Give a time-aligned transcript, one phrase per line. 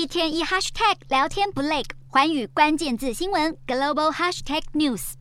[0.00, 5.12] 一天一 hashtag 聊天不累，环宇关键字新闻 global hashtag news。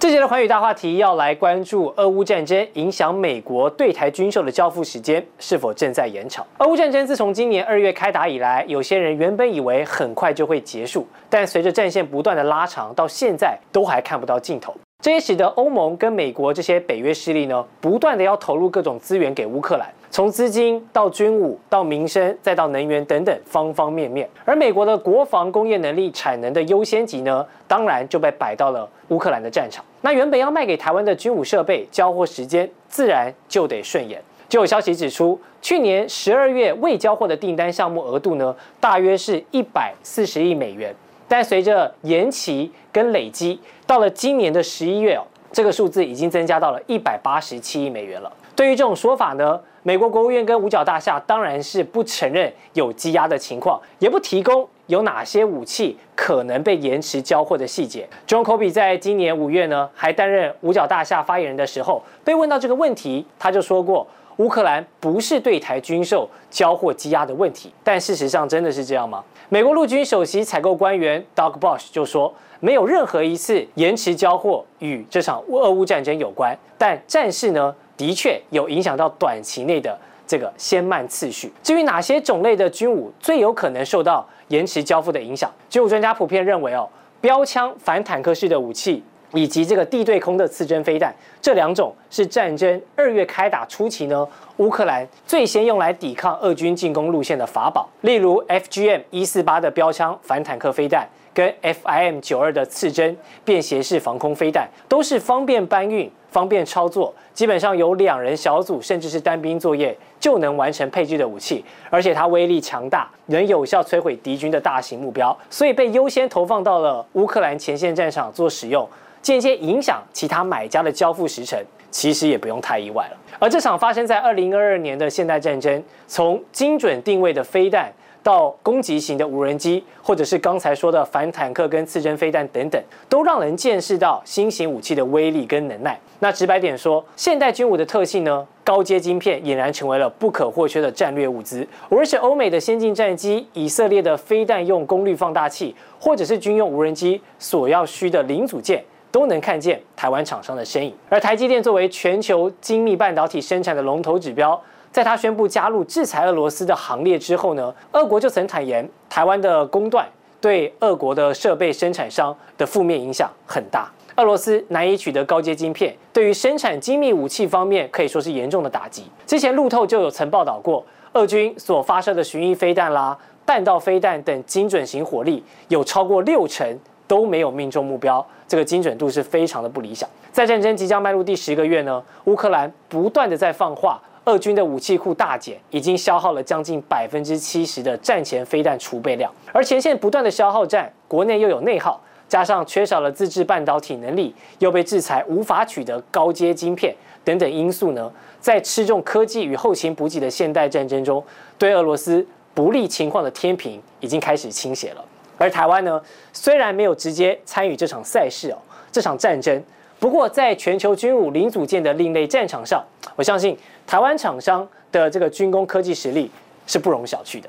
[0.00, 6.44] 这节的环宇大话题要来关注俄乌战争影响美国对台军售的交付时间是否正在延长。
[6.58, 14.74] 俄乌战争自从今年二月开打以来，有些人原本以为很快就会结束，但随着战线不断的拉长，到现在都还看不到尽头。
[15.04, 24.28] 这也使得欧盟跟美国这些北约势力呢，不断的要投入各种资源给乌克兰，从资金到军武到民生再到能源等等方方面面。
[24.44, 29.84] 而美国的国防工业能力产能的优先级呢，当然就被摆到了乌克兰的战场。
[30.00, 34.22] 那原本要卖给台湾的军武设备，交货时间自然就得顺延。
[34.48, 40.94] 就有消息指出，去年十二月未交货的订单项目额度呢，大约是一百四十亿美元。
[41.26, 48.32] 但随着延期跟累积，到了今年的十一月哦，这个数字已经增加到了一百八十七亿美元了。
[48.54, 58.04] 对于这种说法呢，美国国务院跟五角大厦当然是不承认有积压的情况，也不提供有哪些武器可能被延迟交货的细节。
[58.26, 64.04] John Kirby 在今年五月呢，还担任五角大厦发言人的时候，被问到这个问题，他就说过。
[64.38, 69.24] 乌克兰不是对台军售交货积压的问题，但事实上真的是这样吗？
[69.48, 81.52] 美国陆军首席采购官员 Doug Bush 就说，没有任何一次延迟交货与这场俄乌战争有关，但战事呢，的确有影响到短期内的这个先慢次序。
[81.62, 86.88] 至于哪些种类的军武最有可能受到延迟交付的影响，军武专家普遍认为哦，
[87.20, 89.02] 标枪反坦克式的武器。
[89.32, 94.26] 以及这个地对空的刺针飞弹，这两种是战争二月开打初期呢，
[94.58, 97.86] 乌克兰最先用来抵抗俄军进攻路线的法宝。
[98.02, 118.86] 例如 FGM 一四八的标枪反坦克飞弹，跟 FIM 九二的刺针便携式防空飞弹，都是方便搬运、方便操作，基本上有两人小组甚至是单兵作业就能完成配置的武器，而且它威力强大，能有效摧毁敌军的大型目标，所以被优先投放到了乌克兰前线战场做使用。
[119.22, 121.58] 间接影响其他买家的交付时程，
[121.90, 123.16] 其实也不用太意外了。
[123.38, 127.90] 而这场发生在二零二二年的现代战争，从精准定位的飞弹
[128.26, 135.96] 到攻击型的无人机，或者是刚才说的反坦克跟刺针飞弹等等，都让人见识到新型武器的威力跟能耐。
[136.18, 141.64] 那直白点说，现代军武的特性呢，高阶晶片俨然成为了不可或缺的战略物资。
[141.88, 148.84] 无论是欧美的先进战机、以色列的飞弹用功率放大器，或者是军用无人机所要需的零组件。
[149.12, 154.60] 都能看见台湾厂商的身影，而台积电作为全球精密半导体生产的龙头指标，
[154.96, 160.08] 在他宣布加入制裁俄罗斯的行列之后呢，俄国就曾坦言，台湾的供断
[160.40, 163.92] 对俄国的设备生产商的负面影响很大。
[164.14, 169.04] 俄罗斯难以取得高阶晶片，对于生产精密武器方面可以说是严重的打击。
[169.26, 170.82] 之前路透就有曾报道过，
[171.12, 173.14] 俄军所发射的巡弋飞弹啦、
[173.44, 176.66] 弹道飞弹等精准型火力，有超过六成
[177.06, 178.26] 都没有命中目标。
[178.48, 180.08] 这个精准度是非常的不理想。
[180.32, 189.32] 在战争即将迈入第十个月呢，乌克兰不断的在放话，俄军的武器库大减，已经消耗了将近百分之七十的战前飞弹储备量。
[189.52, 196.92] 而前线不断的消耗战，国内又有内耗，加上缺少了自制半导体能力，又被制裁无法取得高阶晶片
[197.22, 198.10] 等等因素呢，
[198.40, 201.24] 在吃重科技与后勤补给的现代战争中，
[201.56, 205.04] 对俄罗斯不利情况的天平已经开始倾斜了。
[205.38, 208.58] 而台湾呢，虽然没有直接参与这场赛事哦，
[208.90, 209.62] 这场战争，
[209.98, 212.84] 不过在全球军武零组件的另类战场上，
[213.16, 216.30] 我相信台湾厂商的这个军工科技实力
[216.66, 217.48] 是不容小觑的。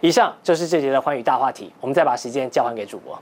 [0.00, 3.18] 以上就是这节的寰宇大话题，我们再把时间交还给主播。